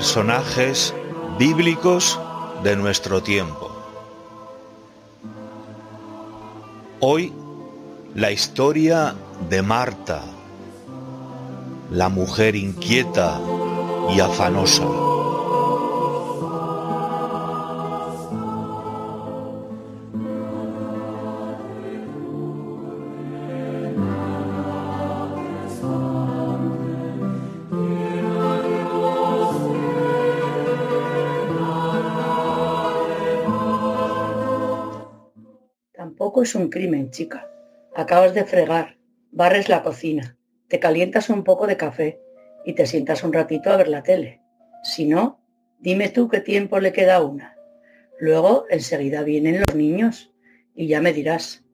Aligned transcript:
personajes 0.00 0.94
bíblicos 1.38 2.18
de 2.64 2.74
nuestro 2.74 3.22
tiempo. 3.22 3.70
Hoy 7.00 7.34
la 8.14 8.30
historia 8.30 9.14
de 9.50 9.60
Marta, 9.60 10.22
la 11.90 12.08
mujer 12.08 12.56
inquieta 12.56 13.38
y 14.08 14.20
afanosa. 14.20 15.09
Es 36.42 36.54
un 36.54 36.70
crimen, 36.70 37.10
chica. 37.10 37.50
Acabas 37.94 38.32
de 38.32 38.44
fregar, 38.44 38.96
barres 39.30 39.68
la 39.68 39.82
cocina, 39.82 40.38
te 40.68 40.80
calientas 40.80 41.28
un 41.28 41.44
poco 41.44 41.66
de 41.66 41.76
café 41.76 42.18
y 42.64 42.72
te 42.74 42.86
sientas 42.86 43.22
un 43.24 43.32
ratito 43.32 43.70
a 43.70 43.76
ver 43.76 43.88
la 43.88 44.02
tele. 44.02 44.40
Si 44.82 45.06
no, 45.06 45.44
dime 45.80 46.08
tú 46.08 46.28
qué 46.28 46.40
tiempo 46.40 46.80
le 46.80 46.92
queda 46.92 47.22
una. 47.22 47.56
Luego 48.18 48.64
enseguida 48.70 49.22
vienen 49.22 49.60
los 49.60 49.74
niños 49.74 50.32
y 50.74 50.86
ya 50.86 51.02
me 51.02 51.12
dirás. 51.12 51.64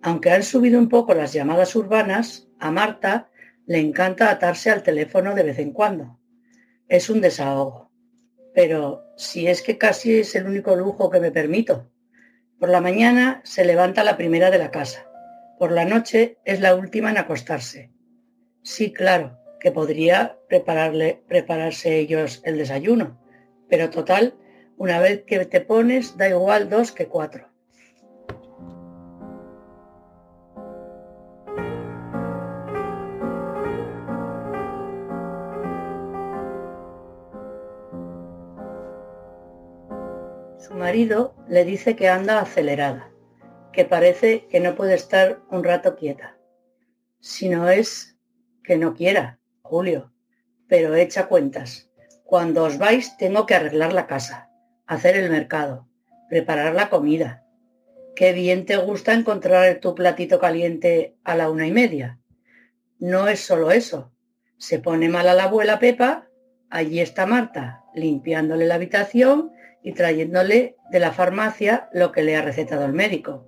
Aunque 0.00 0.30
han 0.30 0.44
subido 0.44 0.78
un 0.78 0.88
poco 0.88 1.14
las 1.14 1.32
llamadas 1.32 1.74
urbanas, 1.74 2.46
a 2.60 2.70
Marta 2.70 3.30
le 3.66 3.78
encanta 3.78 4.30
atarse 4.30 4.70
al 4.70 4.82
teléfono 4.82 5.34
de 5.34 5.42
vez 5.42 5.58
en 5.58 5.72
cuando. 5.72 6.20
Es 6.86 7.10
un 7.10 7.20
desahogo. 7.20 7.90
Pero 8.54 9.02
si 9.16 9.48
es 9.48 9.60
que 9.60 9.76
casi 9.76 10.20
es 10.20 10.36
el 10.36 10.46
único 10.46 10.76
lujo 10.76 11.10
que 11.10 11.18
me 11.18 11.32
permito. 11.32 11.90
Por 12.64 12.70
la 12.70 12.80
mañana 12.80 13.42
se 13.44 13.62
levanta 13.62 14.04
la 14.04 14.16
primera 14.16 14.50
de 14.50 14.56
la 14.56 14.70
casa. 14.70 15.06
Por 15.58 15.70
la 15.70 15.84
noche 15.84 16.38
es 16.46 16.60
la 16.60 16.74
última 16.74 17.10
en 17.10 17.18
acostarse. 17.18 17.90
Sí, 18.62 18.90
claro, 18.90 19.38
que 19.60 19.70
podría 19.70 20.38
prepararle, 20.48 21.22
prepararse 21.28 21.98
ellos 21.98 22.40
el 22.42 22.56
desayuno, 22.56 23.20
pero 23.68 23.90
total, 23.90 24.38
una 24.78 24.98
vez 24.98 25.24
que 25.26 25.44
te 25.44 25.60
pones, 25.60 26.16
da 26.16 26.30
igual 26.30 26.70
dos 26.70 26.90
que 26.90 27.06
cuatro. 27.06 27.50
Le 40.94 41.64
dice 41.64 41.96
que 41.96 42.08
anda 42.08 42.40
acelerada, 42.40 43.10
que 43.72 43.84
parece 43.84 44.46
que 44.46 44.60
no 44.60 44.76
puede 44.76 44.94
estar 44.94 45.40
un 45.50 45.64
rato 45.64 45.96
quieta. 45.96 46.38
Si 47.18 47.48
no 47.48 47.68
es 47.68 48.16
que 48.62 48.76
no 48.76 48.94
quiera, 48.94 49.40
Julio, 49.62 50.12
pero 50.68 50.94
echa 50.94 51.26
cuentas. 51.26 51.90
Cuando 52.24 52.62
os 52.62 52.78
vais 52.78 53.16
tengo 53.16 53.44
que 53.44 53.56
arreglar 53.56 53.92
la 53.92 54.06
casa, 54.06 54.50
hacer 54.86 55.16
el 55.16 55.30
mercado, 55.30 55.88
preparar 56.28 56.76
la 56.76 56.90
comida. 56.90 57.44
Qué 58.14 58.32
bien 58.32 58.64
te 58.64 58.76
gusta 58.76 59.14
encontrar 59.14 59.80
tu 59.80 59.96
platito 59.96 60.38
caliente 60.38 61.16
a 61.24 61.34
la 61.34 61.50
una 61.50 61.66
y 61.66 61.72
media. 61.72 62.20
No 63.00 63.26
es 63.26 63.40
solo 63.40 63.72
eso. 63.72 64.12
Se 64.58 64.78
pone 64.78 65.08
mal 65.08 65.26
a 65.26 65.34
la 65.34 65.44
abuela 65.44 65.80
Pepa, 65.80 66.28
allí 66.70 67.00
está 67.00 67.26
Marta, 67.26 67.82
limpiándole 67.94 68.66
la 68.66 68.76
habitación 68.76 69.53
y 69.84 69.92
trayéndole 69.92 70.76
de 70.90 70.98
la 70.98 71.12
farmacia 71.12 71.88
lo 71.92 72.10
que 72.10 72.22
le 72.22 72.34
ha 72.34 72.42
recetado 72.42 72.86
el 72.86 72.94
médico. 72.94 73.46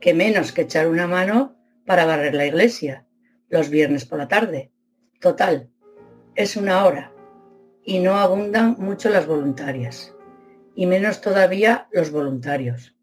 Que 0.00 0.12
menos 0.12 0.52
que 0.52 0.62
echar 0.62 0.88
una 0.88 1.06
mano 1.06 1.56
para 1.86 2.04
barrer 2.04 2.34
la 2.34 2.44
iglesia 2.44 3.06
los 3.48 3.70
viernes 3.70 4.04
por 4.04 4.18
la 4.18 4.28
tarde. 4.28 4.72
Total, 5.20 5.70
es 6.34 6.56
una 6.56 6.84
hora 6.84 7.12
y 7.84 8.00
no 8.00 8.16
abundan 8.16 8.76
mucho 8.78 9.10
las 9.10 9.26
voluntarias, 9.26 10.14
y 10.74 10.86
menos 10.86 11.20
todavía 11.20 11.86
los 11.92 12.10
voluntarios. 12.10 12.96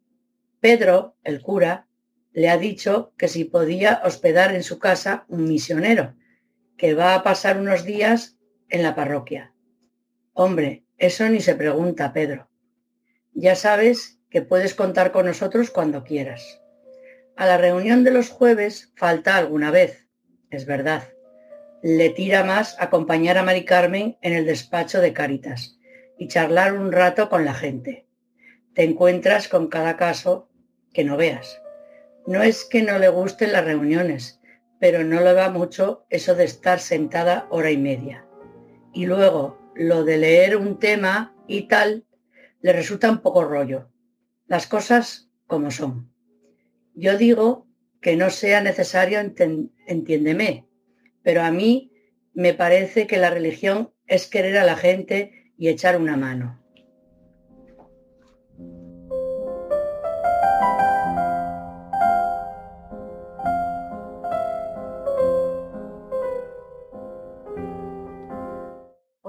Pedro, 0.59 1.15
el 1.23 1.41
cura, 1.41 1.87
le 2.33 2.49
ha 2.49 2.57
dicho 2.57 3.13
que 3.17 3.27
si 3.27 3.45
podía 3.45 4.01
hospedar 4.03 4.53
en 4.53 4.63
su 4.63 4.79
casa 4.79 5.25
un 5.27 5.45
misionero, 5.45 6.15
que 6.77 6.95
va 6.95 7.15
a 7.15 7.23
pasar 7.23 7.59
unos 7.59 7.85
días 7.85 8.37
en 8.69 8.83
la 8.83 8.95
parroquia. 8.95 9.53
Hombre, 10.33 10.83
eso 11.01 11.27
ni 11.27 11.41
se 11.41 11.55
pregunta, 11.55 12.13
Pedro. 12.13 12.47
Ya 13.33 13.55
sabes 13.55 14.19
que 14.29 14.43
puedes 14.43 14.75
contar 14.75 15.11
con 15.11 15.25
nosotros 15.25 15.71
cuando 15.71 16.03
quieras. 16.03 16.61
A 17.35 17.47
la 17.47 17.57
reunión 17.57 18.03
de 18.03 18.11
los 18.11 18.29
jueves 18.29 18.93
falta 18.95 19.35
alguna 19.35 19.71
vez, 19.71 20.07
es 20.51 20.67
verdad. 20.67 21.09
Le 21.81 22.11
tira 22.11 22.43
más 22.43 22.75
acompañar 22.79 23.39
a 23.39 23.43
Mari 23.43 23.65
Carmen 23.65 24.19
en 24.21 24.33
el 24.33 24.45
despacho 24.45 25.01
de 25.01 25.11
Cáritas 25.11 25.79
y 26.19 26.27
charlar 26.27 26.73
un 26.73 26.91
rato 26.91 27.29
con 27.29 27.45
la 27.45 27.55
gente. 27.55 28.05
Te 28.75 28.83
encuentras 28.83 29.47
con 29.47 29.69
cada 29.69 29.97
caso 29.97 30.51
que 30.93 31.03
no 31.03 31.17
veas. 31.17 31.63
No 32.27 32.43
es 32.43 32.63
que 32.63 32.83
no 32.83 32.99
le 32.99 33.09
gusten 33.09 33.53
las 33.53 33.65
reuniones, 33.65 34.39
pero 34.79 35.03
no 35.03 35.19
le 35.19 35.33
va 35.33 35.49
mucho 35.49 36.05
eso 36.11 36.35
de 36.35 36.43
estar 36.43 36.79
sentada 36.79 37.47
hora 37.49 37.71
y 37.71 37.77
media. 37.77 38.23
Y 38.93 39.07
luego 39.07 39.60
lo 39.81 40.03
de 40.03 40.17
leer 40.17 40.57
un 40.57 40.77
tema 40.77 41.35
y 41.47 41.63
tal 41.67 42.05
le 42.61 42.71
resulta 42.71 43.09
un 43.09 43.21
poco 43.21 43.43
rollo. 43.43 43.89
Las 44.45 44.67
cosas 44.67 45.29
como 45.47 45.71
son. 45.71 46.13
Yo 46.93 47.17
digo 47.17 47.67
que 47.99 48.15
no 48.15 48.29
sea 48.29 48.61
necesario, 48.61 49.19
entiéndeme, 49.19 50.67
pero 51.23 51.41
a 51.41 51.51
mí 51.51 51.91
me 52.33 52.53
parece 52.53 53.07
que 53.07 53.17
la 53.17 53.31
religión 53.31 53.91
es 54.05 54.27
querer 54.27 54.57
a 54.57 54.65
la 54.65 54.75
gente 54.75 55.51
y 55.57 55.69
echar 55.69 55.97
una 55.97 56.15
mano. 56.15 56.60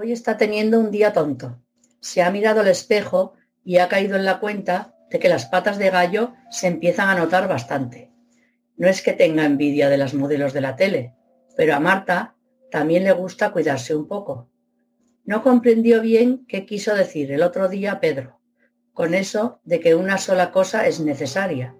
Hoy 0.02 0.10
está 0.10 0.36
teniendo 0.36 0.80
un 0.80 0.90
día 0.90 1.12
tonto 1.12 1.62
se 2.00 2.22
ha 2.22 2.30
mirado 2.32 2.62
al 2.62 2.66
espejo 2.66 3.34
y 3.62 3.76
ha 3.78 3.88
caído 3.88 4.16
en 4.16 4.24
la 4.24 4.40
cuenta 4.40 4.96
de 5.10 5.20
que 5.20 5.28
las 5.28 5.46
patas 5.46 5.78
de 5.78 5.90
gallo 5.90 6.32
se 6.50 6.66
empiezan 6.66 7.08
a 7.08 7.14
notar 7.14 7.46
bastante. 7.46 8.10
No 8.76 8.88
es 8.88 9.00
que 9.00 9.12
tenga 9.12 9.44
envidia 9.44 9.88
de 9.88 9.98
las 9.98 10.12
modelos 10.12 10.52
de 10.54 10.60
la 10.60 10.74
tele, 10.74 11.14
pero 11.56 11.76
a 11.76 11.78
Marta 11.78 12.34
también 12.72 13.04
le 13.04 13.12
gusta 13.12 13.52
cuidarse 13.52 13.94
un 13.94 14.08
poco. 14.08 14.50
No 15.24 15.44
comprendió 15.44 16.00
bien 16.00 16.46
qué 16.48 16.66
quiso 16.66 16.96
decir 16.96 17.30
el 17.30 17.44
otro 17.44 17.68
día 17.68 18.00
Pedro, 18.00 18.40
con 18.94 19.14
eso 19.14 19.60
de 19.62 19.78
que 19.78 19.94
una 19.94 20.18
sola 20.18 20.50
cosa 20.50 20.88
es 20.88 20.98
necesaria. 20.98 21.76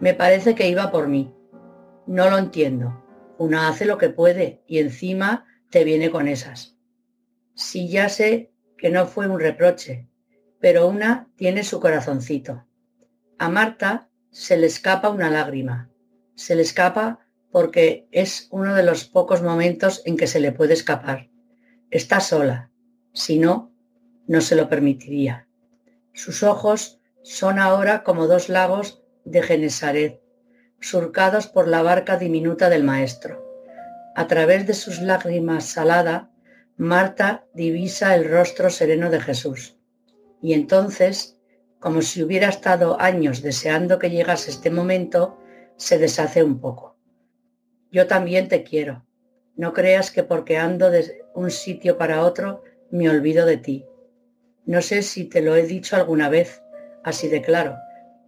Me 0.00 0.12
parece 0.12 0.56
que 0.56 0.68
iba 0.68 0.90
por 0.90 1.06
mí. 1.06 1.32
No 2.08 2.28
lo 2.28 2.36
entiendo. 2.36 3.00
Una 3.38 3.68
hace 3.68 3.84
lo 3.84 3.96
que 3.96 4.10
puede 4.10 4.64
y 4.66 4.80
encima 4.80 5.46
te 5.70 5.84
viene 5.84 6.10
con 6.10 6.26
esas. 6.26 6.73
Si 7.54 7.88
ya 7.88 8.08
sé 8.08 8.52
que 8.76 8.90
no 8.90 9.06
fue 9.06 9.28
un 9.28 9.38
reproche, 9.38 10.08
pero 10.60 10.88
una 10.88 11.28
tiene 11.36 11.62
su 11.62 11.78
corazoncito. 11.78 12.66
A 13.38 13.48
Marta 13.48 14.08
se 14.30 14.56
le 14.56 14.66
escapa 14.66 15.10
una 15.10 15.30
lágrima. 15.30 15.90
Se 16.34 16.56
le 16.56 16.62
escapa 16.62 17.20
porque 17.52 18.08
es 18.10 18.48
uno 18.50 18.74
de 18.74 18.82
los 18.82 19.04
pocos 19.04 19.42
momentos 19.42 20.02
en 20.04 20.16
que 20.16 20.26
se 20.26 20.40
le 20.40 20.50
puede 20.50 20.74
escapar. 20.74 21.30
Está 21.90 22.18
sola. 22.18 22.70
Si 23.12 23.38
no, 23.38 23.72
no 24.26 24.40
se 24.40 24.56
lo 24.56 24.68
permitiría. 24.68 25.46
Sus 26.12 26.42
ojos 26.42 27.00
son 27.22 27.60
ahora 27.60 28.02
como 28.02 28.26
dos 28.26 28.48
lagos 28.48 29.02
de 29.24 29.42
Genesaret, 29.42 30.20
surcados 30.80 31.46
por 31.46 31.68
la 31.68 31.82
barca 31.82 32.16
diminuta 32.16 32.68
del 32.68 32.82
Maestro. 32.82 33.44
A 34.16 34.26
través 34.26 34.66
de 34.66 34.74
sus 34.74 35.00
lágrimas 35.00 35.66
salada 35.66 36.30
Marta 36.76 37.46
divisa 37.54 38.16
el 38.16 38.28
rostro 38.28 38.68
sereno 38.68 39.08
de 39.08 39.20
Jesús. 39.20 39.78
Y 40.42 40.54
entonces, 40.54 41.38
como 41.78 42.02
si 42.02 42.20
hubiera 42.20 42.48
estado 42.48 43.00
años 43.00 43.42
deseando 43.42 44.00
que 44.00 44.10
llegase 44.10 44.50
este 44.50 44.72
momento, 44.72 45.38
se 45.76 45.98
deshace 45.98 46.42
un 46.42 46.58
poco. 46.60 46.96
Yo 47.92 48.08
también 48.08 48.48
te 48.48 48.64
quiero. 48.64 49.06
No 49.54 49.72
creas 49.72 50.10
que 50.10 50.24
porque 50.24 50.58
ando 50.58 50.90
de 50.90 51.22
un 51.32 51.52
sitio 51.52 51.96
para 51.96 52.24
otro 52.24 52.64
me 52.90 53.08
olvido 53.08 53.46
de 53.46 53.56
ti. 53.56 53.86
No 54.66 54.82
sé 54.82 55.02
si 55.02 55.26
te 55.26 55.42
lo 55.42 55.54
he 55.54 55.62
dicho 55.62 55.94
alguna 55.94 56.28
vez, 56.28 56.60
así 57.04 57.28
de 57.28 57.40
claro, 57.40 57.76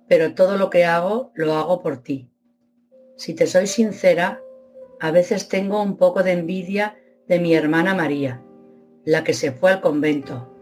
pero 0.06 0.34
todo 0.34 0.56
lo 0.56 0.70
que 0.70 0.84
hago 0.84 1.32
lo 1.34 1.54
hago 1.54 1.82
por 1.82 2.00
ti. 2.00 2.30
Si 3.16 3.34
te 3.34 3.48
soy 3.48 3.66
sincera, 3.66 4.40
a 5.00 5.10
veces 5.10 5.48
tengo 5.48 5.82
un 5.82 5.96
poco 5.96 6.22
de 6.22 6.32
envidia 6.32 6.96
de 7.28 7.40
mi 7.40 7.54
hermana 7.54 7.94
María, 7.94 8.40
la 9.04 9.24
que 9.24 9.34
se 9.34 9.50
fue 9.50 9.72
al 9.72 9.80
convento, 9.80 10.54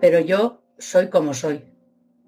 pero 0.00 0.20
yo 0.20 0.62
soy 0.78 1.08
como 1.08 1.34
soy. 1.34 1.64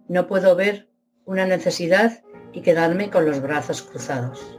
No 0.09 0.27
puedo 0.27 0.55
ver 0.55 0.89
una 1.25 1.47
necesidad 1.47 2.23
y 2.53 2.61
quedarme 2.63 3.11
con 3.11 3.25
los 3.25 3.41
brazos 3.41 3.83
cruzados. 3.83 4.59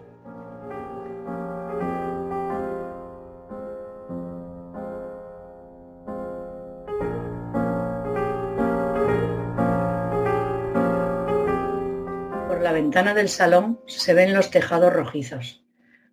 Por 12.47 12.61
la 12.61 12.71
ventana 12.71 13.13
del 13.13 13.29
salón 13.29 13.81
se 13.85 14.13
ven 14.13 14.33
los 14.33 14.49
tejados 14.49 14.91
rojizos. 14.91 15.63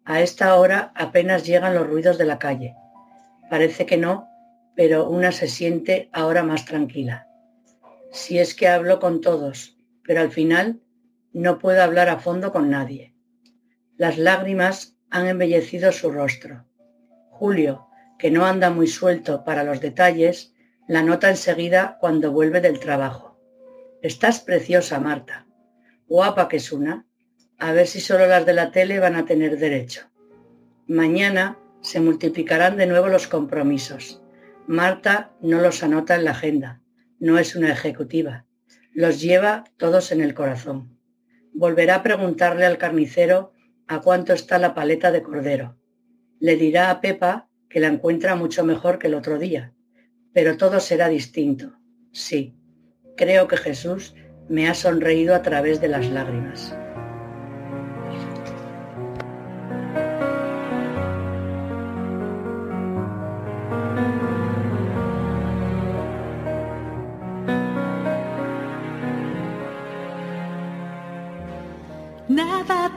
A 0.04 0.20
esta 0.20 0.56
hora 0.56 0.92
apenas 0.94 1.46
llegan 1.46 1.74
los 1.74 1.86
ruidos 1.86 2.18
de 2.18 2.24
la 2.24 2.38
calle. 2.38 2.74
Parece 3.50 3.86
que 3.86 3.96
no, 3.96 4.28
pero 4.76 5.08
una 5.08 5.32
se 5.32 5.48
siente 5.48 6.08
ahora 6.12 6.42
más 6.42 6.64
tranquila. 6.64 7.26
Si 8.12 8.38
es 8.38 8.54
que 8.54 8.68
hablo 8.68 9.00
con 9.00 9.20
todos, 9.20 9.76
pero 10.04 10.20
al 10.20 10.30
final 10.30 10.80
no 11.32 11.58
puedo 11.58 11.82
hablar 11.82 12.08
a 12.08 12.18
fondo 12.18 12.52
con 12.52 12.70
nadie. 12.70 13.14
Las 13.96 14.18
lágrimas 14.18 14.96
han 15.10 15.26
embellecido 15.26 15.92
su 15.92 16.10
rostro. 16.10 16.66
Julio, 17.30 17.86
que 18.18 18.30
no 18.30 18.46
anda 18.46 18.70
muy 18.70 18.86
suelto 18.86 19.44
para 19.44 19.64
los 19.64 19.80
detalles, 19.80 20.54
la 20.86 21.02
nota 21.02 21.28
enseguida 21.28 21.98
cuando 22.00 22.32
vuelve 22.32 22.60
del 22.60 22.80
trabajo. 22.80 23.38
Estás 24.02 24.40
preciosa, 24.40 25.00
Marta. 25.00 25.46
Guapa 26.06 26.48
que 26.48 26.56
es 26.56 26.72
una. 26.72 27.06
A 27.58 27.72
ver 27.72 27.86
si 27.86 28.00
solo 28.00 28.26
las 28.26 28.46
de 28.46 28.54
la 28.54 28.70
tele 28.70 29.00
van 29.00 29.16
a 29.16 29.26
tener 29.26 29.58
derecho. 29.58 30.08
Mañana 30.86 31.58
se 31.80 32.00
multiplicarán 32.00 32.76
de 32.76 32.86
nuevo 32.86 33.08
los 33.08 33.28
compromisos. 33.28 34.22
Marta 34.66 35.32
no 35.40 35.60
los 35.60 35.82
anota 35.82 36.14
en 36.16 36.24
la 36.24 36.32
agenda, 36.32 36.82
no 37.18 37.38
es 37.38 37.56
una 37.56 37.72
ejecutiva, 37.72 38.46
los 38.92 39.20
lleva 39.20 39.64
todos 39.76 40.12
en 40.12 40.20
el 40.20 40.34
corazón. 40.34 40.98
Volverá 41.52 41.96
a 41.96 42.02
preguntarle 42.02 42.66
al 42.66 42.78
carnicero 42.78 43.52
a 43.86 44.00
cuánto 44.00 44.32
está 44.32 44.58
la 44.58 44.74
paleta 44.74 45.10
de 45.10 45.22
cordero. 45.22 45.78
Le 46.40 46.56
dirá 46.56 46.90
a 46.90 47.00
Pepa 47.00 47.48
que 47.68 47.80
la 47.80 47.88
encuentra 47.88 48.36
mucho 48.36 48.64
mejor 48.64 48.98
que 48.98 49.06
el 49.06 49.14
otro 49.14 49.38
día, 49.38 49.72
pero 50.32 50.56
todo 50.56 50.80
será 50.80 51.08
distinto. 51.08 51.78
Sí, 52.12 52.54
creo 53.16 53.48
que 53.48 53.56
Jesús 53.56 54.14
me 54.48 54.68
ha 54.68 54.74
sonreído 54.74 55.34
a 55.34 55.42
través 55.42 55.80
de 55.80 55.88
las 55.88 56.08
lágrimas. 56.10 56.74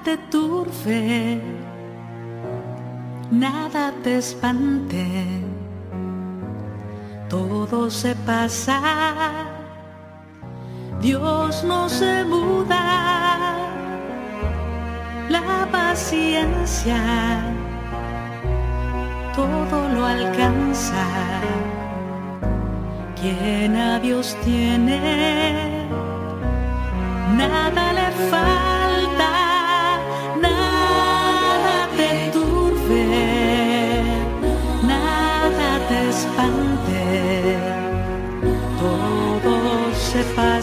Te 0.04 0.18
turbe, 0.30 1.40
nada 3.30 3.94
te 4.04 4.18
espante, 4.18 5.06
todo 7.30 7.90
se 7.90 8.16
pasa, 8.16 8.82
Dios 11.02 11.64
no 11.64 11.88
se 11.88 12.26
muda, 12.26 13.58
la 15.30 15.68
paciencia 15.72 16.98
todo 19.36 19.88
lo 19.90 20.06
alcanza, 20.06 21.06
quien 23.20 23.76
a 23.76 24.00
Dios 24.00 24.36
tiene, 24.44 25.88
nada 27.38 27.94
le 27.94 28.30
falta. 28.30 28.71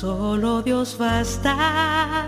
Solo 0.00 0.62
Dios 0.62 0.96
basta, 0.96 2.24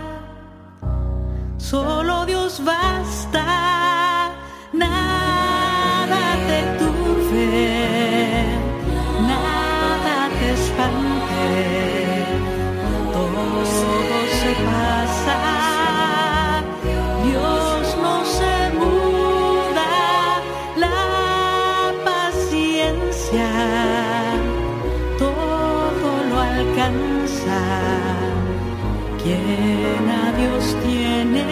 solo 1.57 2.25
Dios 2.25 2.61
basta, 2.65 4.33
nada 4.73 6.35
te 6.47 6.63
turbe, 6.79 8.43
nada 9.21 10.29
te 10.37 10.51
espante, 10.51 11.55
todo 13.13 13.63
se 14.39 14.51
pasa, 14.65 15.00
lo 26.81 26.87
alcanza 26.87 27.59
quien 29.21 30.09
a 30.09 30.31
Dios 30.37 30.75
tiene, 30.83 31.45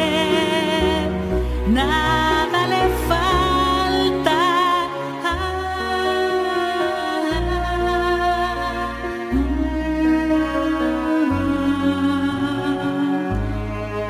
nada 1.67 2.67
le 2.67 2.89
falta. 3.07 4.39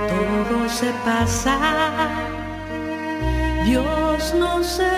Todo 0.08 0.70
se 0.70 0.92
pasa, 1.06 1.58
Dios 3.66 4.34
no 4.36 4.64
se 4.64 4.89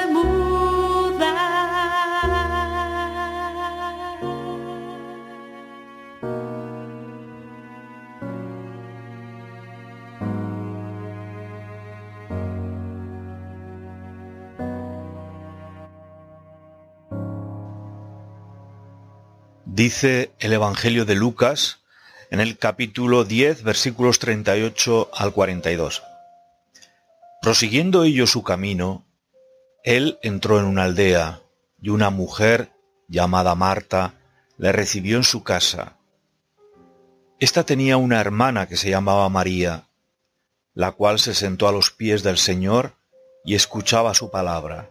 Dice 19.73 20.33
el 20.39 20.51
Evangelio 20.51 21.05
de 21.05 21.15
Lucas 21.15 21.79
en 22.29 22.41
el 22.41 22.57
capítulo 22.57 23.23
10, 23.23 23.63
versículos 23.63 24.19
38 24.19 25.09
al 25.13 25.31
42. 25.31 26.03
Prosiguiendo 27.41 28.03
ello 28.03 28.27
su 28.27 28.43
camino, 28.43 29.05
él 29.85 30.19
entró 30.23 30.59
en 30.59 30.65
una 30.65 30.83
aldea 30.83 31.39
y 31.81 31.87
una 31.87 32.09
mujer 32.09 32.73
llamada 33.07 33.55
Marta 33.55 34.15
le 34.57 34.73
recibió 34.73 35.15
en 35.15 35.23
su 35.23 35.41
casa. 35.41 35.95
Esta 37.39 37.63
tenía 37.63 37.95
una 37.95 38.19
hermana 38.19 38.67
que 38.67 38.75
se 38.75 38.89
llamaba 38.89 39.29
María, 39.29 39.87
la 40.73 40.91
cual 40.91 41.17
se 41.17 41.33
sentó 41.33 41.69
a 41.69 41.71
los 41.71 41.91
pies 41.91 42.23
del 42.23 42.37
Señor 42.37 42.95
y 43.45 43.55
escuchaba 43.55 44.13
su 44.15 44.31
palabra. 44.31 44.90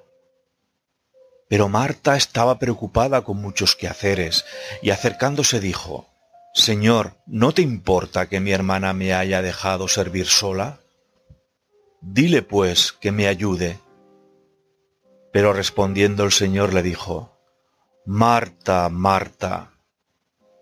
Pero 1.50 1.68
Marta 1.68 2.16
estaba 2.16 2.60
preocupada 2.60 3.22
con 3.22 3.38
muchos 3.38 3.74
quehaceres, 3.74 4.44
y 4.82 4.90
acercándose 4.90 5.58
dijo, 5.58 6.06
Señor, 6.54 7.16
¿no 7.26 7.50
te 7.52 7.60
importa 7.60 8.28
que 8.28 8.38
mi 8.38 8.52
hermana 8.52 8.92
me 8.92 9.14
haya 9.14 9.42
dejado 9.42 9.88
servir 9.88 10.26
sola? 10.26 10.78
Dile 12.00 12.42
pues 12.42 12.92
que 12.92 13.10
me 13.10 13.26
ayude. 13.26 13.80
Pero 15.32 15.52
respondiendo 15.52 16.22
el 16.22 16.30
Señor 16.30 16.72
le 16.72 16.84
dijo, 16.84 17.36
Marta, 18.06 18.88
Marta, 18.88 19.72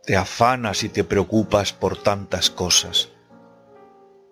te 0.05 0.17
afanas 0.17 0.85
y 0.85 0.89
te 0.89 1.05
preocupas 1.05 1.75
por 1.75 2.03
tantas 2.03 2.49
cosas, 2.49 3.11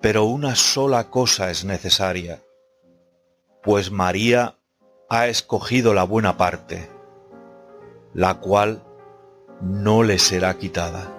pero 0.00 0.24
una 0.24 0.56
sola 0.56 1.10
cosa 1.10 1.50
es 1.50 1.66
necesaria, 1.66 2.42
pues 3.62 3.90
María 3.90 4.55
ha 5.08 5.26
escogido 5.28 5.94
la 5.94 6.04
buena 6.04 6.36
parte, 6.36 6.90
la 8.12 8.34
cual 8.40 8.82
no 9.60 10.02
le 10.02 10.18
será 10.18 10.58
quitada. 10.58 11.12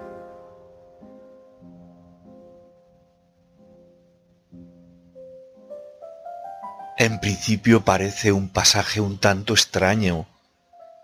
En 6.98 7.20
principio 7.20 7.84
parece 7.84 8.32
un 8.32 8.48
pasaje 8.48 9.00
un 9.00 9.18
tanto 9.18 9.54
extraño. 9.54 10.26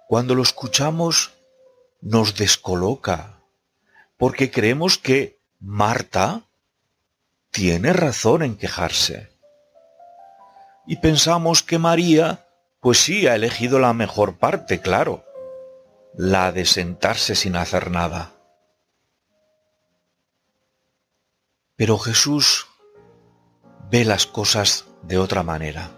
Cuando 0.09 0.35
lo 0.35 0.43
escuchamos 0.43 1.35
nos 2.01 2.35
descoloca, 2.35 3.39
porque 4.19 4.51
creemos 4.51 4.99
que 4.99 5.39
Marta 5.61 6.43
tiene 7.51 7.93
razón 7.93 8.43
en 8.43 8.57
quejarse. 8.57 9.31
Y 10.87 10.97
pensamos 10.97 11.63
que 11.63 11.79
María, 11.79 12.44
pues 12.85 12.99
sí, 12.99 13.27
ha 13.27 13.35
elegido 13.35 13.79
la 13.79 13.95
mejor 13.95 14.37
parte, 14.37 14.83
claro, 14.83 15.25
la 16.13 16.53
de 16.53 16.67
sentarse 16.67 17.35
sin 17.35 17.57
hacer 17.57 17.91
nada. 17.91 18.35
Pero 21.77 21.97
Jesús 21.97 22.67
ve 23.91 24.05
las 24.05 24.27
cosas 24.27 24.85
de 25.01 25.17
otra 25.17 25.43
manera. 25.43 25.93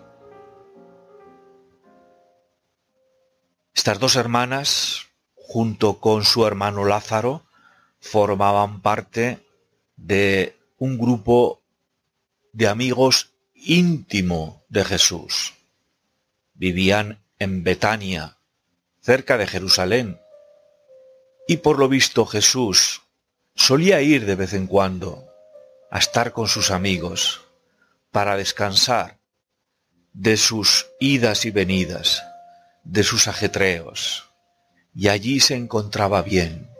Estas 3.75 3.99
dos 3.99 4.15
hermanas, 4.15 5.09
junto 5.35 5.99
con 5.99 6.23
su 6.23 6.47
hermano 6.47 6.85
Lázaro, 6.85 7.43
formaban 7.99 8.81
parte 8.81 9.45
de 9.97 10.57
un 10.79 10.99
grupo 10.99 11.65
de 12.53 12.69
amigos 12.69 13.33
íntimo 13.55 14.63
de 14.69 14.85
Jesús. 14.85 15.56
Vivían 16.57 17.23
en 17.39 17.65
Betania, 17.65 18.39
cerca 19.01 19.37
de 19.37 19.47
Jerusalén, 19.47 20.21
y 21.47 21.59
por 21.59 21.79
lo 21.79 21.89
visto 21.89 22.27
Jesús 22.27 23.03
solía 23.55 24.01
ir 24.01 24.27
de 24.27 24.35
vez 24.35 24.53
en 24.53 24.67
cuando 24.67 25.29
a 25.91 25.99
estar 25.99 26.33
con 26.33 26.49
sus 26.49 26.71
amigos 26.71 27.43
para 28.11 28.37
descansar 28.37 29.19
de 30.13 30.37
sus 30.37 30.87
idas 30.99 31.45
y 31.45 31.51
venidas, 31.51 32.23
de 32.85 33.03
sus 33.05 33.29
ajetreos, 33.29 34.31
y 34.95 35.09
allí 35.09 35.41
se 35.41 35.55
encontraba 35.57 36.23
bien, 36.23 36.71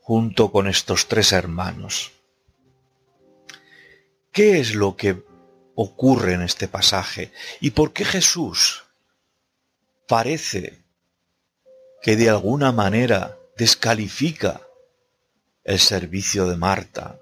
junto 0.00 0.52
con 0.52 0.68
estos 0.68 1.08
tres 1.08 1.32
hermanos. 1.32 2.12
¿Qué 4.30 4.60
es 4.60 4.74
lo 4.74 4.96
que 4.96 5.24
ocurre 5.74 6.34
en 6.34 6.42
este 6.42 6.68
pasaje? 6.68 7.32
¿Y 7.60 7.70
por 7.70 7.92
qué 7.92 8.04
Jesús 8.04 8.83
parece 10.08 10.84
que 12.02 12.16
de 12.16 12.28
alguna 12.30 12.72
manera 12.72 13.38
descalifica 13.56 14.60
el 15.64 15.78
servicio 15.78 16.46
de 16.46 16.56
Marta 16.56 17.18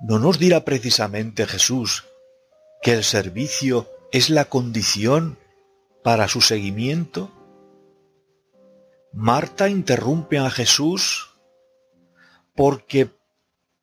¿No 0.00 0.18
nos 0.18 0.38
dirá 0.38 0.64
precisamente 0.64 1.46
Jesús 1.46 2.06
que 2.80 2.92
el 2.94 3.04
servicio 3.04 3.86
es 4.12 4.30
la 4.30 4.46
condición 4.46 5.38
para 6.02 6.26
su 6.26 6.40
seguimiento? 6.40 7.30
Marta 9.12 9.68
interrumpe 9.68 10.38
a 10.38 10.48
Jesús 10.48 11.36
porque 12.56 13.10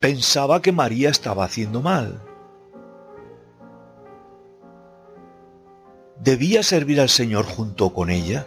pensaba 0.00 0.60
que 0.60 0.72
María 0.72 1.08
estaba 1.08 1.44
haciendo 1.44 1.82
mal. 1.82 2.20
¿Debía 6.20 6.62
servir 6.62 7.00
al 7.00 7.08
Señor 7.08 7.44
junto 7.44 7.94
con 7.94 8.10
ella? 8.10 8.46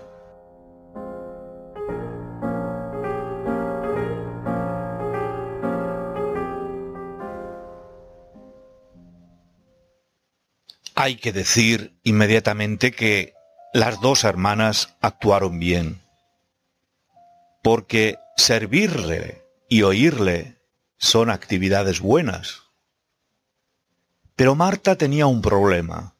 Hay 10.95 11.15
que 11.15 11.31
decir 11.31 11.97
inmediatamente 12.03 12.91
que 12.91 13.33
las 13.73 14.01
dos 14.01 14.25
hermanas 14.25 14.95
actuaron 14.99 15.57
bien, 15.57 16.01
porque 17.63 18.19
servirle 18.35 19.43
y 19.69 19.83
oírle 19.83 20.57
son 20.97 21.29
actividades 21.29 22.01
buenas. 22.01 22.63
Pero 24.35 24.55
Marta 24.55 24.95
tenía 24.97 25.25
un 25.25 25.41
problema. 25.41 26.13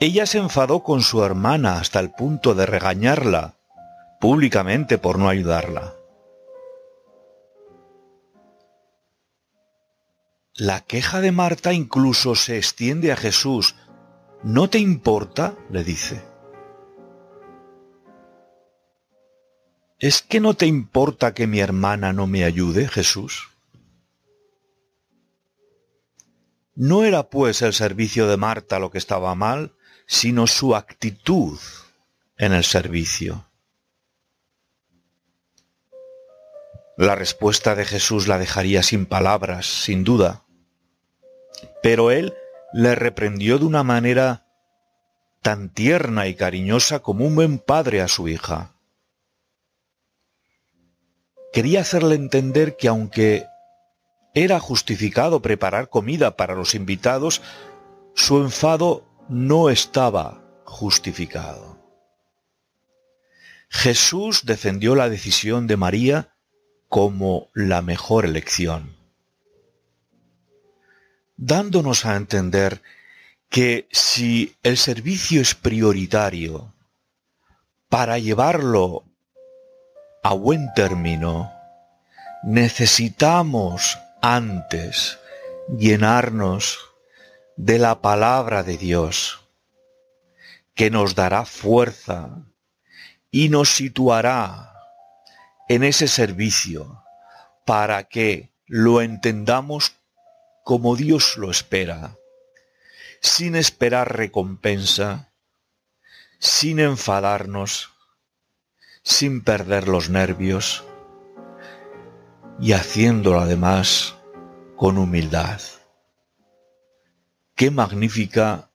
Ella 0.00 0.26
se 0.26 0.38
enfadó 0.38 0.84
con 0.84 1.02
su 1.02 1.24
hermana 1.24 1.78
hasta 1.78 1.98
el 1.98 2.10
punto 2.10 2.54
de 2.54 2.66
regañarla 2.66 3.54
públicamente 4.20 4.98
por 4.98 5.18
no 5.18 5.28
ayudarla. 5.28 5.94
La 10.54 10.80
queja 10.80 11.20
de 11.20 11.32
Marta 11.32 11.72
incluso 11.72 12.34
se 12.34 12.56
extiende 12.56 13.12
a 13.12 13.16
Jesús. 13.16 13.76
¿No 14.42 14.70
te 14.70 14.78
importa? 14.78 15.56
le 15.70 15.84
dice. 15.84 16.22
¿Es 20.00 20.22
que 20.22 20.38
no 20.38 20.54
te 20.54 20.66
importa 20.66 21.34
que 21.34 21.48
mi 21.48 21.58
hermana 21.58 22.12
no 22.12 22.28
me 22.28 22.44
ayude, 22.44 22.86
Jesús? 22.86 23.48
No 26.76 27.02
era 27.02 27.30
pues 27.30 27.62
el 27.62 27.72
servicio 27.72 28.28
de 28.28 28.36
Marta 28.36 28.78
lo 28.78 28.92
que 28.92 28.98
estaba 28.98 29.34
mal, 29.34 29.74
sino 30.08 30.46
su 30.46 30.74
actitud 30.74 31.60
en 32.38 32.54
el 32.54 32.64
servicio. 32.64 33.44
La 36.96 37.14
respuesta 37.14 37.74
de 37.74 37.84
Jesús 37.84 38.26
la 38.26 38.38
dejaría 38.38 38.82
sin 38.82 39.04
palabras, 39.04 39.66
sin 39.66 40.04
duda. 40.04 40.44
Pero 41.82 42.10
él 42.10 42.34
le 42.72 42.94
reprendió 42.94 43.58
de 43.58 43.66
una 43.66 43.82
manera 43.82 44.46
tan 45.42 45.68
tierna 45.68 46.26
y 46.26 46.34
cariñosa 46.34 47.00
como 47.00 47.26
un 47.26 47.34
buen 47.34 47.58
padre 47.58 48.00
a 48.00 48.08
su 48.08 48.28
hija. 48.28 48.72
Quería 51.52 51.82
hacerle 51.82 52.14
entender 52.14 52.76
que 52.76 52.88
aunque 52.88 53.46
era 54.34 54.58
justificado 54.58 55.42
preparar 55.42 55.90
comida 55.90 56.36
para 56.36 56.54
los 56.54 56.74
invitados, 56.74 57.42
su 58.14 58.38
enfado 58.38 59.07
no 59.28 59.70
estaba 59.70 60.42
justificado. 60.64 61.78
Jesús 63.68 64.44
defendió 64.44 64.94
la 64.94 65.08
decisión 65.08 65.66
de 65.66 65.76
María 65.76 66.34
como 66.88 67.50
la 67.54 67.82
mejor 67.82 68.24
elección 68.24 68.98
dándonos 71.38 72.04
a 72.04 72.16
entender 72.16 72.82
que 73.48 73.88
si 73.90 74.56
el 74.62 74.76
servicio 74.76 75.40
es 75.40 75.54
prioritario, 75.54 76.74
para 77.88 78.18
llevarlo 78.18 79.04
a 80.22 80.34
buen 80.34 80.74
término, 80.74 81.50
necesitamos 82.42 83.98
antes 84.20 85.18
llenarnos 85.78 86.87
de 87.58 87.80
la 87.80 88.00
palabra 88.00 88.62
de 88.62 88.78
Dios, 88.78 89.40
que 90.76 90.90
nos 90.90 91.16
dará 91.16 91.44
fuerza 91.44 92.46
y 93.32 93.48
nos 93.48 93.70
situará 93.70 94.74
en 95.68 95.82
ese 95.82 96.06
servicio 96.06 97.02
para 97.66 98.04
que 98.04 98.52
lo 98.66 99.02
entendamos 99.02 99.96
como 100.62 100.94
Dios 100.94 101.36
lo 101.36 101.50
espera, 101.50 102.16
sin 103.20 103.56
esperar 103.56 104.16
recompensa, 104.16 105.32
sin 106.38 106.78
enfadarnos, 106.78 107.90
sin 109.02 109.42
perder 109.42 109.88
los 109.88 110.10
nervios 110.10 110.84
y 112.60 112.70
haciéndolo 112.72 113.40
además 113.40 114.14
con 114.76 114.96
humildad. 114.96 115.60
Qué 117.58 117.72
magnífica 117.72 118.70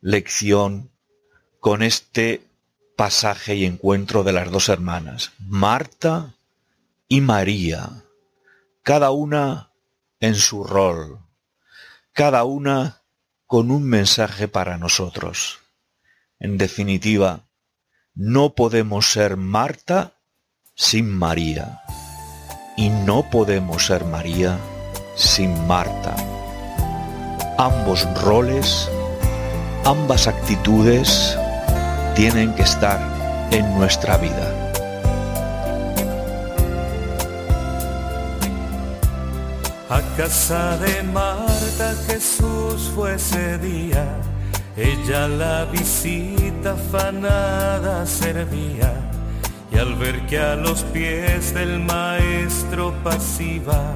lección 0.00 0.90
con 1.60 1.84
este 1.84 2.42
pasaje 2.96 3.54
y 3.54 3.64
encuentro 3.64 4.24
de 4.24 4.32
las 4.32 4.50
dos 4.50 4.68
hermanas, 4.70 5.30
Marta 5.38 6.34
y 7.06 7.20
María, 7.20 8.02
cada 8.82 9.12
una 9.12 9.70
en 10.18 10.34
su 10.34 10.64
rol, 10.64 11.20
cada 12.12 12.42
una 12.42 13.02
con 13.46 13.70
un 13.70 13.84
mensaje 13.84 14.48
para 14.48 14.78
nosotros. 14.78 15.60
En 16.40 16.58
definitiva, 16.58 17.44
no 18.16 18.56
podemos 18.56 19.12
ser 19.12 19.36
Marta 19.36 20.14
sin 20.74 21.08
María 21.08 21.82
y 22.76 22.88
no 22.88 23.30
podemos 23.30 23.86
ser 23.86 24.04
María 24.04 24.58
sin 25.14 25.68
Marta. 25.68 26.16
Ambos 27.58 28.08
roles, 28.22 28.88
ambas 29.84 30.26
actitudes 30.26 31.36
tienen 32.14 32.54
que 32.54 32.62
estar 32.62 32.98
en 33.50 33.78
nuestra 33.78 34.16
vida. 34.16 34.62
A 39.90 40.00
casa 40.16 40.78
de 40.78 41.02
Marta 41.02 41.94
Jesús 42.06 42.90
fue 42.94 43.14
ese 43.16 43.58
día, 43.58 44.06
ella 44.76 45.28
la 45.28 45.66
visita 45.66 46.74
fanada 46.90 48.06
servía, 48.06 48.90
y 49.70 49.78
al 49.78 49.94
ver 49.96 50.24
que 50.26 50.38
a 50.38 50.54
los 50.56 50.82
pies 50.84 51.52
del 51.52 51.78
maestro 51.80 52.94
pasiva, 53.04 53.94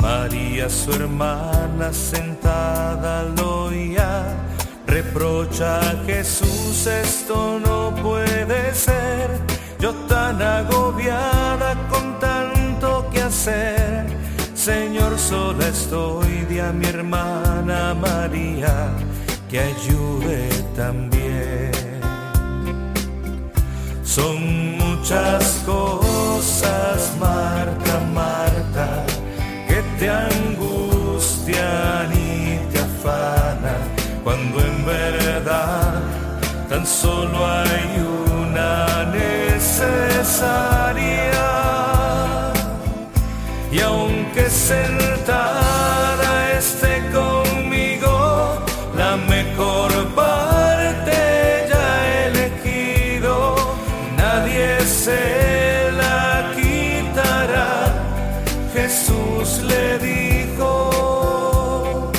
María 0.00 0.68
su 0.68 0.92
hermana 0.92 1.92
sentada 1.92 3.24
lo 3.36 3.58
reprocha 4.86 5.78
a 5.78 6.04
Jesús 6.06 6.86
esto 6.86 7.60
no 7.64 7.94
puede 8.02 8.74
ser, 8.74 9.28
yo 9.78 9.92
tan 10.08 10.40
agobiada 10.40 11.76
con 11.88 12.18
tanto 12.18 13.08
que 13.12 13.22
hacer, 13.22 14.06
Señor 14.54 15.18
sola 15.18 15.68
estoy 15.68 16.46
de 16.48 16.62
a 16.62 16.72
mi 16.72 16.86
hermana 16.86 17.94
María 17.94 18.90
que 19.48 19.60
ayude 19.60 20.48
también. 20.74 21.72
Son 24.02 24.78
muchas 24.78 25.62
cosas, 25.64 26.07
Y 43.70 43.80
aunque 43.80 44.48
sentada 44.48 46.52
esté 46.52 47.02
conmigo, 47.12 48.64
la 48.96 49.16
mejor 49.16 49.92
parte 50.14 51.66
ya 51.68 52.26
elegido, 52.26 53.56
nadie 54.16 54.80
se 54.80 55.92
la 55.92 56.50
quitará. 56.56 57.92
Jesús 58.72 59.62
le 59.64 59.98
dijo, 59.98 62.10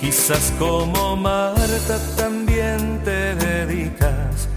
quizás 0.00 0.52
como 0.58 1.16
Marta 1.16 1.98
también 2.16 3.00
te 3.04 3.34
dedicas 3.36 4.48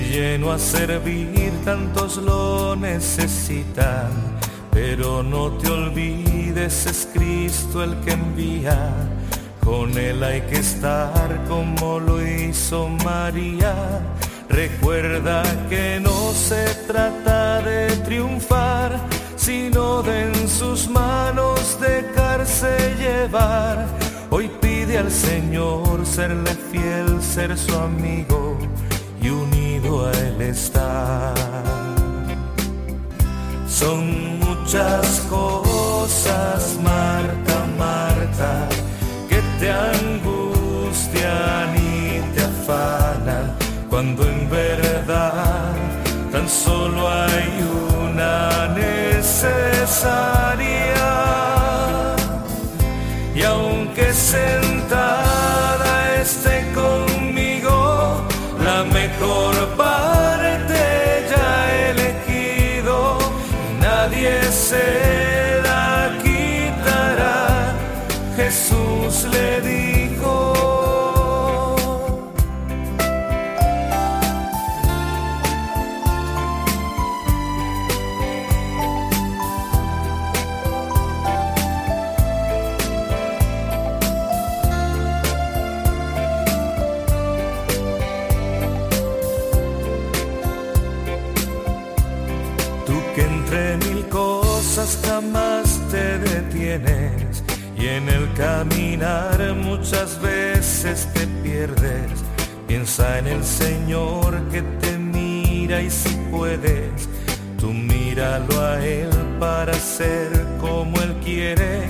lleno 0.00 0.52
a 0.52 0.58
servir, 0.58 1.52
tantos 1.64 2.16
lo 2.16 2.76
necesitan, 2.76 4.10
pero 4.70 5.22
no 5.22 5.52
te 5.52 5.70
olvides, 5.70 6.86
es 6.86 7.08
Cristo 7.12 7.82
el 7.82 7.96
que 8.00 8.12
envía, 8.12 8.92
con 9.62 9.96
él 9.96 10.22
hay 10.22 10.40
que 10.42 10.56
estar 10.56 11.44
como 11.48 12.00
lo 12.00 12.24
hizo 12.26 12.88
María. 13.04 13.74
Recuerda 14.48 15.42
que 15.68 16.00
no 16.00 16.32
se 16.32 16.64
trata 16.86 17.60
de 17.62 17.88
triunfar, 18.04 18.98
sino 19.36 20.02
de 20.02 20.24
en 20.24 20.48
sus 20.48 20.88
manos 20.88 21.78
dejarse 21.80 22.94
llevar. 22.98 23.86
Hoy 24.30 24.50
pide 24.60 24.98
al 24.98 25.10
Señor 25.10 26.04
serle 26.04 26.54
fiel, 26.70 27.22
ser 27.22 27.56
su 27.56 27.74
amigo 27.74 28.58
y 29.24 29.30
unido 29.30 30.06
a 30.06 30.12
Él 30.12 30.42
estar. 30.42 31.34
Son 33.66 34.38
muchas 34.38 35.20
cosas, 35.30 36.78
Marta, 36.82 37.66
Marta, 37.78 38.68
que 39.28 39.40
te 39.58 39.70
angustian 39.70 41.68
y 41.76 42.20
te 42.34 42.42
afanan, 42.44 43.54
cuando 43.88 44.28
en 44.28 44.50
verdad 44.50 45.72
tan 46.30 46.48
solo 46.48 47.08
hay 47.08 47.50
una 48.06 48.68
necesaria. 48.74 50.14
Y 53.34 53.42
aunque 53.42 54.12
sentada 54.12 55.23
Jesús 68.54 69.24
le 69.32 69.60
dijo. 69.62 69.83
Señor 103.84 104.48
que 104.50 104.62
te 104.80 104.96
mira 104.96 105.82
y 105.82 105.90
si 105.90 106.08
puedes, 106.30 107.06
tú 107.58 107.66
míralo 107.66 108.58
a 108.58 108.82
Él 108.82 109.10
para 109.38 109.74
ser 109.74 110.30
como 110.58 110.98
Él 111.02 111.14
quiere. 111.22 111.82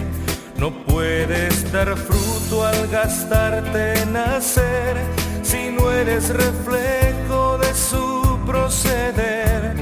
No 0.59 0.73
puedes 0.87 1.71
dar 1.71 1.97
fruto 1.97 2.67
al 2.67 2.89
gastarte 2.89 4.01
en 4.03 4.17
hacer 4.17 4.97
si 5.45 5.71
no 5.71 5.93
eres 5.93 6.31
reflejo 6.31 7.59
de 7.59 7.73
su 7.73 8.41
proceder. 8.45 9.77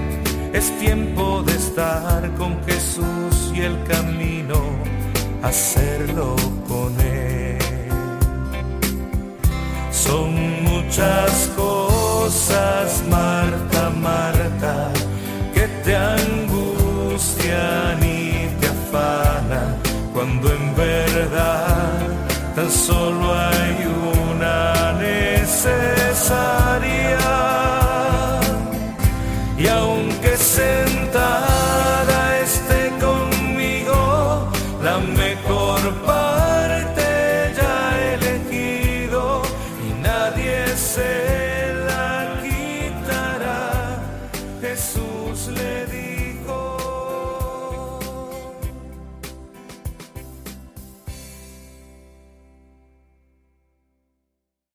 Es 0.52 0.70
tiempo 0.78 1.42
de 1.42 1.52
estar 1.52 2.30
con 2.36 2.62
Jesús 2.66 3.52
y 3.54 3.62
el 3.62 3.82
camino, 3.84 4.60
hacerlo 5.42 6.36
con 6.68 6.92
Él. 7.00 7.56
Son 9.90 10.62
muchas 10.62 11.50
cosas, 11.56 11.91
Marta, 13.10 13.90
Marta, 13.90 14.90
que 15.52 15.68
te 15.84 15.94
angustian 15.94 16.42
y 18.02 18.48
te 18.58 18.68
afanan, 18.68 19.76
cuando 20.14 20.50
en 20.50 20.74
verdad 20.74 21.98
tan 22.54 22.70
solo 22.70 23.34
hay 23.34 23.51